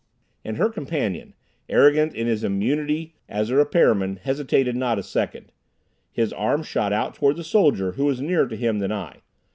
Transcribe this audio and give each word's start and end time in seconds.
And 0.43 0.57
her 0.57 0.71
companion, 0.71 1.35
arrogant 1.69 2.15
in 2.15 2.25
his 2.25 2.43
immunity 2.43 3.13
as 3.29 3.51
a 3.51 3.55
repair 3.55 3.93
man, 3.93 4.15
hesitated 4.15 4.75
not 4.75 4.97
a 4.97 5.03
second. 5.03 5.51
His 6.11 6.33
arm 6.33 6.63
shot 6.63 6.91
out 6.91 7.13
toward 7.13 7.37
the 7.37 7.43
soldier, 7.43 7.91
who 7.91 8.05
was 8.05 8.19
nearer 8.19 8.47
to 8.47 8.55
him 8.57 8.79
than 8.79 8.91
I. 8.91 9.21